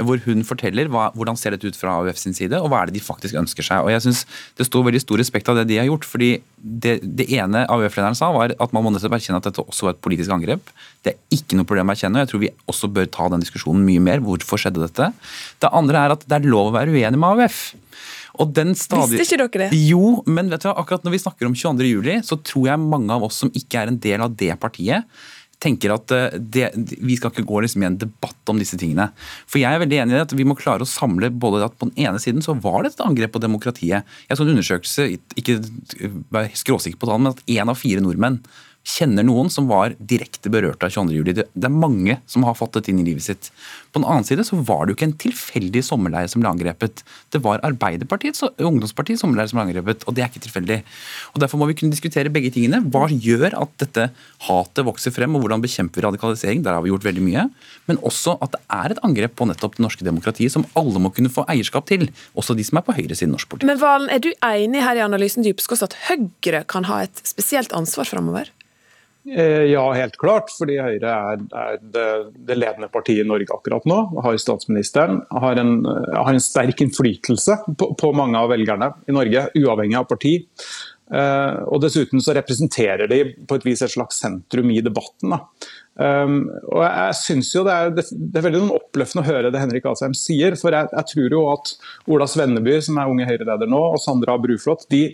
Hvor 0.00 0.20
hun 0.26 0.44
forteller 0.46 0.90
hva, 0.92 1.08
hvordan 1.16 1.38
ser 1.38 1.54
dette 1.54 1.68
ut 1.68 1.78
fra 1.78 1.96
AUF 2.00 2.20
sin 2.20 2.36
side, 2.36 2.58
og 2.58 2.70
hva 2.70 2.82
er 2.82 2.90
det 2.90 2.98
de 2.98 3.04
faktisk 3.04 3.38
ønsker 3.40 3.66
seg. 3.66 3.84
Og 3.84 3.92
jeg 3.94 4.04
synes 4.06 4.24
Det 4.58 4.66
står 4.66 4.86
veldig 4.88 5.02
stor 5.02 5.20
respekt 5.20 5.48
av 5.48 5.60
det 5.60 5.66
de 5.70 5.80
har 5.80 5.88
gjort. 5.88 6.04
fordi 6.04 6.30
Det, 6.60 6.98
det 7.02 7.28
ene 7.32 7.66
AUF-lederen 7.66 8.18
sa, 8.18 8.30
var 8.32 8.52
at 8.52 8.72
man 8.76 8.84
må 8.84 8.94
nettopp 8.94 9.16
erkjenne 9.16 9.40
at 9.40 9.48
dette 9.48 9.64
også 9.64 9.88
var 9.88 9.96
et 9.96 10.02
politisk 10.04 10.30
angrep. 10.30 10.72
Det 11.04 11.14
er 11.14 11.36
ikke 11.38 11.56
noe 11.56 11.68
problem 11.68 11.88
å 11.88 11.96
erkjenne, 11.96 12.20
og 12.20 12.26
jeg 12.26 12.32
tror 12.32 12.44
vi 12.44 12.54
også 12.68 12.90
bør 12.92 13.06
ta 13.08 13.28
den 13.32 13.44
diskusjonen 13.44 13.86
mye 13.86 14.02
mer. 14.04 14.24
Hvorfor 14.24 14.60
skjedde 14.60 14.84
dette? 14.84 15.12
Det 15.60 15.72
andre 15.72 16.04
er 16.04 16.16
at 16.16 16.26
det 16.26 16.40
er 16.40 16.50
lov 16.50 16.70
å 16.70 16.76
være 16.76 16.92
uenig 16.92 17.20
med 17.20 17.30
AUF. 17.30 17.62
Stadig... 18.40 19.18
Visste 19.18 19.36
ikke 19.36 19.48
dere 19.48 19.68
det? 19.68 19.80
Jo, 19.90 20.20
men 20.26 20.48
vet 20.52 20.62
du, 20.64 20.70
akkurat 20.70 21.04
når 21.04 21.16
vi 21.16 21.20
snakker 21.20 21.48
om 21.48 21.56
22.07, 21.56 22.22
så 22.24 22.38
tror 22.40 22.70
jeg 22.70 22.80
mange 22.80 23.12
av 23.12 23.26
oss 23.26 23.42
som 23.42 23.50
ikke 23.52 23.82
er 23.82 23.90
en 23.90 23.98
del 24.00 24.22
av 24.24 24.32
det 24.38 24.54
partiet, 24.62 25.04
tenker 25.60 25.92
at 25.94 26.14
eh, 26.14 26.38
det, 26.40 26.70
vi 27.00 27.16
skal 27.18 27.32
ikke 27.32 27.46
gå 27.48 27.62
liksom 27.64 27.84
i 27.84 27.88
en 27.90 27.98
debatt 28.00 28.52
om 28.52 28.60
disse 28.60 28.78
tingene. 28.80 29.10
For 29.50 29.60
jeg 29.62 29.76
er 29.76 29.82
veldig 29.82 30.00
enig 30.04 30.16
i 30.16 30.22
at 30.22 30.34
vi 30.36 30.46
må 30.48 30.56
klare 30.58 30.86
å 30.86 30.88
samle 30.88 31.32
både 31.32 31.66
at 31.68 31.76
på 31.80 31.90
den 31.90 32.06
ene 32.06 32.22
siden 32.22 32.44
så 32.44 32.56
var 32.64 32.84
det 32.84 32.94
et 32.94 33.04
angrep 33.04 33.34
på 33.36 33.44
demokratiet. 33.44 34.08
Jeg 34.28 34.38
så 34.38 34.46
en 34.46 34.54
undersøkelse, 34.54 35.08
ikke 35.40 35.60
vær 36.32 36.50
skråsikker 36.56 37.00
på 37.00 37.10
tallene, 37.10 37.30
men 37.30 37.36
at 37.36 37.54
én 37.58 37.72
av 37.72 37.80
fire 37.80 38.04
nordmenn 38.04 38.40
kjenner 38.86 39.26
noen 39.26 39.50
som 39.52 39.66
var 39.68 39.92
direkte 39.98 40.50
berørt 40.52 40.82
av 40.84 40.92
22. 40.92 41.12
juli. 41.12 41.34
Det 41.36 41.66
er 41.68 41.72
mange 41.72 42.16
som 42.30 42.44
har 42.48 42.56
fått 42.56 42.78
dette 42.78 42.88
inn 42.92 43.02
i 43.02 43.04
livet 43.10 43.26
sitt. 43.26 43.50
På 43.92 44.00
den 44.00 44.06
annen 44.08 44.24
side 44.24 44.44
så 44.46 44.56
var 44.64 44.86
det 44.86 44.94
jo 44.94 44.98
ikke 44.98 45.08
en 45.10 45.18
tilfeldig 45.20 45.82
sommerleir 45.84 46.30
som 46.32 46.40
ble 46.40 46.48
angrepet. 46.50 47.02
Det 47.32 47.42
var 47.44 47.60
Arbeiderpartiets 47.66 48.42
ungdomspartiets 48.56 49.20
sommerleir 49.24 49.50
som 49.50 49.60
ble 49.60 49.66
angrepet, 49.68 50.06
og 50.08 50.16
det 50.16 50.24
er 50.24 50.30
ikke 50.32 50.44
tilfeldig. 50.46 50.80
Og 51.34 51.42
Derfor 51.44 51.60
må 51.60 51.68
vi 51.68 51.76
kunne 51.80 51.92
diskutere 51.92 52.32
begge 52.32 52.52
tingene. 52.54 52.80
Hva 52.88 53.08
gjør 53.10 53.58
at 53.58 53.74
dette 53.82 54.08
hatet 54.46 54.86
vokser 54.88 55.14
frem, 55.14 55.36
og 55.36 55.44
hvordan 55.44 55.64
bekjemper 55.64 56.00
vi 56.00 56.06
radikalisering? 56.06 56.64
Der 56.64 56.78
har 56.78 56.84
vi 56.84 56.92
gjort 56.94 57.04
veldig 57.08 57.24
mye. 57.26 57.48
Men 57.90 58.00
også 58.06 58.38
at 58.40 58.56
det 58.56 58.62
er 58.80 58.94
et 58.94 59.02
angrep 59.06 59.36
på 59.36 59.48
nettopp 59.50 59.76
det 59.76 59.84
norske 59.84 60.06
demokratiet, 60.06 60.54
som 60.56 60.64
alle 60.78 61.02
må 61.02 61.12
kunne 61.12 61.32
få 61.32 61.44
eierskap 61.52 61.90
til. 61.90 62.08
Også 62.38 62.56
de 62.56 62.64
som 62.64 62.80
er 62.80 62.86
på 62.86 62.96
høyresiden 62.96 63.34
i 63.34 63.36
norsk 63.36 63.52
politikk. 63.52 63.68
Men 63.68 63.82
Valen, 63.82 64.08
er 64.08 64.24
du 64.24 64.32
enig 64.32 64.86
her 64.86 64.96
i 64.96 65.04
analysen 65.04 65.44
Dypskås 65.44 65.84
at 65.84 65.98
Høyre 66.08 66.64
kan 66.70 66.88
ha 66.88 67.02
et 67.04 67.22
spesielt 67.28 67.74
ansvar 67.76 68.08
framover? 68.08 68.48
Eh, 69.28 69.66
ja, 69.72 69.82
helt 69.92 70.16
klart. 70.20 70.52
Fordi 70.56 70.78
Høyre 70.80 71.10
er, 71.32 71.42
er 71.62 71.80
det, 71.80 72.06
det, 72.38 72.56
ledende 72.58 72.90
partiet 72.92 73.24
i 73.24 73.28
Norge 73.28 73.52
akkurat 73.54 73.88
nå. 73.88 73.98
Har 74.24 74.38
statsministeren. 74.40 75.22
Har 75.44 75.60
en, 75.60 75.76
har 75.86 76.32
en 76.32 76.42
sterk 76.44 76.80
innflytelse 76.84 77.60
på, 77.74 77.92
på, 78.00 78.14
mange 78.16 78.40
av 78.40 78.52
velgerne 78.52 78.94
i 79.08 79.16
Norge, 79.16 79.50
uavhengig 79.60 80.00
av 80.00 80.08
parti. 80.10 80.38
Uh, 81.10 81.66
og 81.74 81.80
Dessuten 81.82 82.22
så 82.22 82.36
representerer 82.36 83.08
de 83.10 83.24
på 83.50 83.56
et 83.58 83.64
vis 83.66 83.80
et 83.82 83.90
slags 83.90 84.20
sentrum 84.22 84.68
i 84.70 84.78
debatten. 84.84 85.34
Um, 85.98 86.44
og 86.70 86.84
jeg 86.84 87.16
synes 87.18 87.50
jo 87.50 87.64
det 87.66 87.74
er, 87.74 87.90
det, 87.96 88.04
det 88.14 88.38
er 88.38 88.44
veldig 88.46 88.60
oppløftende 88.76 89.24
å 89.24 89.26
høre 89.26 89.50
det 89.50 89.58
Henrik 89.60 89.88
Asheim 89.90 90.14
sier. 90.14 90.54
For 90.60 90.72
jeg, 90.76 90.86
jeg 90.94 91.08
tror 91.10 91.34
jo 91.34 91.42
at 91.50 91.74
Ola 92.14 92.30
Svenneby, 92.30 92.78
som 92.86 93.02
er 93.02 93.10
unge 93.10 93.26
Høyre-leder 93.26 93.68
nå, 93.68 93.82
og 93.90 93.98
Sandra 94.00 94.38
Bruflot, 94.40 94.86
de, 94.94 95.08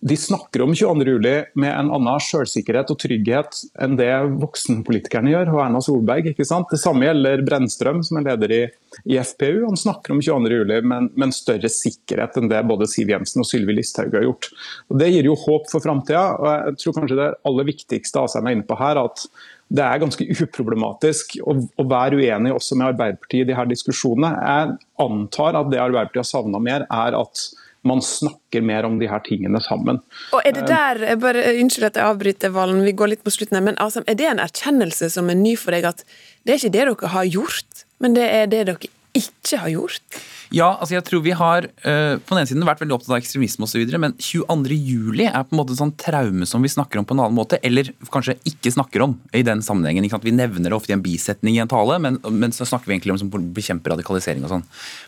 de 0.00 0.16
snakker 0.16 0.62
om 0.62 0.74
22.07 0.74 1.44
med 1.54 1.72
en 1.72 1.90
annen 1.96 2.20
selvsikkerhet 2.20 2.90
og 2.92 2.98
trygghet 3.00 3.60
enn 3.82 3.96
det 3.96 4.10
voksenpolitikerne 4.42 5.32
gjør, 5.32 5.52
og 5.54 5.62
Erna 5.64 5.80
Solberg. 5.84 6.30
ikke 6.32 6.46
sant? 6.48 6.68
Det 6.72 6.80
samme 6.82 7.08
gjelder 7.08 7.44
Brennstrøm, 7.46 8.02
som 8.04 8.20
er 8.20 8.28
leder 8.28 8.52
i, 8.52 8.60
i 9.08 9.16
FPU. 9.16 9.64
Han 9.64 9.80
snakker 9.80 10.12
om 10.12 10.20
22.07 10.20 10.84
med, 10.84 11.10
med 11.16 11.26
en 11.28 11.34
større 11.34 11.72
sikkerhet 11.72 12.36
enn 12.36 12.52
det 12.52 12.62
både 12.68 12.88
Siv 12.92 13.12
Jensen 13.14 13.44
og 13.44 13.48
Sylvi 13.48 13.78
Listhaug 13.78 14.14
har 14.18 14.28
gjort. 14.28 14.50
Og 14.92 15.00
Det 15.00 15.10
gir 15.14 15.30
jo 15.30 15.40
håp 15.46 15.70
for 15.72 15.84
framtida. 15.84 16.28
Jeg 16.68 16.80
tror 16.82 16.98
kanskje 17.00 17.20
det 17.22 17.34
aller 17.48 17.70
viktigste 17.72 18.24
Asheim 18.24 18.50
er 18.50 18.58
inne 18.58 18.68
på 18.68 18.78
her, 18.80 19.00
at 19.00 19.28
det 19.66 19.82
er 19.82 19.98
ganske 19.98 20.26
uproblematisk 20.30 21.38
å, 21.42 21.56
å, 21.58 21.84
være 21.90 22.20
uenig 22.20 22.52
også 22.54 22.76
med 22.78 22.92
Arbeiderpartiet 22.92 23.42
i 23.42 23.48
de 23.48 23.56
her 23.58 23.66
diskusjonene. 23.66 24.36
Jeg 24.38 24.76
antar 25.02 25.58
at 25.58 25.72
det 25.72 25.80
Arbeiderpartiet 25.82 26.22
har 26.22 26.28
savna 26.28 26.60
mer, 26.62 26.84
er 26.86 27.16
at 27.18 27.48
man 27.88 28.02
snakker 28.04 28.64
mer 28.64 28.86
om 28.88 28.98
de 29.00 29.08
her 29.10 29.22
tingene 29.26 29.60
sammen. 29.64 30.00
Og 30.36 30.42
er 30.44 30.56
det 30.56 30.66
der, 30.68 31.00
der, 31.02 31.18
bare 31.22 31.44
Unnskyld 31.60 31.90
at 31.90 32.00
jeg 32.00 32.08
avbryter, 32.10 32.54
Valen, 32.54 32.84
vi 32.86 32.94
går 32.96 33.14
litt 33.14 33.24
på 33.26 33.32
slutten 33.34 33.58
her, 33.58 33.64
men 33.68 33.78
altså, 33.82 34.04
er 34.06 34.18
det 34.18 34.28
en 34.30 34.42
erkjennelse 34.42 35.10
som 35.14 35.30
er 35.32 35.38
ny 35.38 35.56
for 35.60 35.76
deg, 35.76 35.88
at 35.88 36.04
det 36.44 36.54
er 36.54 36.60
ikke 36.60 36.74
det 36.76 36.86
dere 36.86 37.12
har 37.16 37.30
gjort, 37.30 37.84
men 38.02 38.16
det 38.18 38.26
er 38.28 38.50
det 38.52 38.64
dere 38.70 38.92
ikke 39.16 39.62
har 39.62 39.72
gjort? 39.72 40.20
Ja, 40.54 40.68
altså 40.76 40.94
jeg 40.94 41.04
tror 41.06 41.22
vi 41.24 41.32
har 41.34 41.66
uh, 41.66 42.16
på 42.22 42.34
den 42.34 42.40
ene 42.40 42.48
siden 42.48 42.66
vært 42.66 42.82
veldig 42.82 42.94
opptatt 42.96 43.14
av 43.14 43.18
ekstremisme 43.18 43.66
osv., 43.66 43.82
men 44.02 44.14
22.07 44.22 45.24
er 45.26 45.42
på 45.42 45.54
en 45.54 45.58
måte 45.58 45.74
en 45.74 45.80
sånn 45.80 45.94
traume 45.98 46.46
som 46.46 46.62
vi 46.62 46.70
snakker 46.70 47.00
om 47.00 47.08
på 47.08 47.16
en 47.16 47.24
annen 47.24 47.38
måte, 47.38 47.58
eller 47.66 47.90
kanskje 48.14 48.36
ikke 48.46 48.72
snakker 48.76 49.02
om 49.06 49.16
i 49.34 49.42
den 49.46 49.64
sammenhengen. 49.66 50.06
Vi 50.22 50.34
nevner 50.34 50.70
det 50.70 50.76
ofte 50.76 50.94
i 50.94 50.96
en 50.96 51.04
bisetning 51.04 51.58
i 51.58 51.62
en 51.64 51.72
tale, 51.72 51.98
men, 52.02 52.20
men 52.30 52.54
så 52.54 52.68
snakker 52.68 52.90
vi 52.90 52.98
egentlig 52.98 53.16
om 53.16 53.34
å 53.34 53.42
bekjempe 53.56 53.90
radikalisering 53.92 54.46
og 54.46 54.54
sånn. 54.54 54.64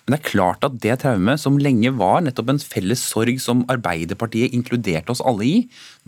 Men 0.07 0.17
det 0.17 0.21
er 0.21 0.31
klart 0.33 0.67
at 0.67 0.81
det 0.83 0.99
traumet, 1.05 1.43
som 1.43 1.61
lenge 1.63 1.95
var 1.99 2.25
nettopp 2.27 2.53
en 2.55 2.63
felles 2.63 3.05
sorg 3.07 3.39
som 3.43 3.63
Arbeiderpartiet 3.71 4.55
inkluderte 4.57 5.15
oss 5.15 5.25
alle 5.25 5.47
i, 5.47 5.57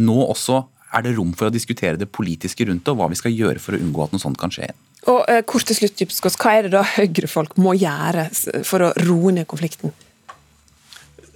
nå 0.02 0.18
også 0.26 0.64
er 0.92 1.06
det 1.06 1.16
rom 1.16 1.32
for 1.36 1.48
å 1.48 1.54
diskutere 1.54 1.98
det 2.00 2.10
politiske 2.12 2.66
rundt 2.68 2.84
det, 2.84 2.92
og 2.92 3.00
hva 3.00 3.10
vi 3.12 3.18
skal 3.18 3.34
gjøre 3.34 3.62
for 3.62 3.76
å 3.76 3.80
unngå 3.80 4.04
at 4.06 4.14
noe 4.14 4.22
sånt 4.22 4.40
kan 4.40 4.52
skje 4.54 4.66
igjen. 4.66 4.78
Og 5.08 5.20
eh, 5.32 5.42
kort 5.48 5.64
til 5.68 5.78
slutt, 5.78 6.36
Hva 6.36 6.54
er 6.56 6.66
det 6.66 6.74
da 6.74 6.84
Høyre-folk 6.84 7.56
må 7.62 7.74
gjøre 7.78 8.28
for 8.68 8.84
å 8.84 8.92
roe 9.06 9.32
ned 9.32 9.48
konflikten? 9.48 9.94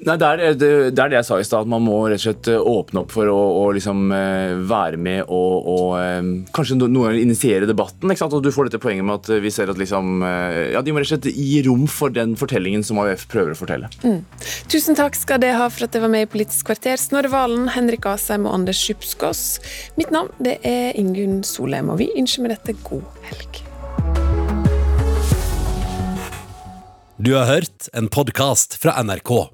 Nei, 0.04 0.16
det 0.18 0.26
er 0.26 0.56
det, 0.58 0.68
det 0.90 1.00
er 1.00 1.12
det 1.12 1.18
jeg 1.20 1.26
sa 1.28 1.36
i 1.38 1.44
stad, 1.46 1.64
at 1.64 1.70
man 1.70 1.84
må 1.84 2.00
rett 2.10 2.18
og 2.18 2.24
slett 2.24 2.48
eh, 2.50 2.58
åpne 2.58 3.04
opp 3.04 3.12
for 3.14 3.30
å, 3.30 3.36
å 3.60 3.62
liksom 3.76 4.10
eh, 4.12 4.56
være 4.66 4.98
med 5.00 5.30
og, 5.32 5.68
og 5.70 5.92
eh, 6.00 6.26
kanskje 6.56 6.76
noen 6.80 6.98
ganger 6.98 7.20
initiere 7.20 7.68
debatten. 7.70 8.10
ikke 8.10 8.24
sant? 8.24 8.34
Og 8.36 8.42
du 8.44 8.50
får 8.54 8.68
dette 8.68 8.82
poenget 8.82 9.06
med 9.06 9.22
at 9.22 9.30
eh, 9.32 9.40
vi 9.44 9.52
ser 9.54 9.70
at 9.70 9.80
liksom 9.80 10.24
eh, 10.26 10.74
Ja, 10.74 10.82
de 10.82 10.92
må 10.92 11.00
rett 11.00 11.08
og 11.08 11.14
slett 11.14 11.30
gi 11.30 11.62
rom 11.68 11.86
for 11.90 12.12
den 12.12 12.34
fortellingen 12.40 12.84
som 12.84 12.98
AUF 13.00 13.26
prøver 13.30 13.54
å 13.54 13.60
fortelle. 13.62 13.88
Tusen 14.72 14.98
takk 14.98 15.16
skal 15.16 15.40
dere 15.44 15.60
ha 15.62 15.70
for 15.72 15.86
at 15.86 15.94
dere 15.94 16.08
var 16.08 16.14
med 16.16 16.26
i 16.26 16.30
Politisk 16.34 16.68
kvarter. 16.72 16.98
Snorre 17.00 17.30
Valen, 17.32 17.70
Henrik 17.72 18.10
Asheim 18.10 18.48
og 18.48 18.58
Anders 18.58 18.82
Schupskås. 18.82 19.44
Mitt 20.00 20.12
navn 20.14 20.34
det 20.42 20.58
er 20.66 20.90
Ingunn 21.00 21.44
Solheim, 21.46 21.94
og 21.94 22.02
vi 22.02 22.10
ønsker 22.18 22.44
med 22.44 22.56
dette 22.56 22.76
god 22.84 23.06
helg. 23.30 23.62
Du 27.24 27.36
har 27.38 27.46
hørt 27.46 27.86
en 27.94 28.10
podkast 28.12 28.74
fra 28.82 28.98
NRK. 29.00 29.53